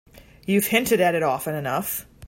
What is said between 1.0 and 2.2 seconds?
often enough.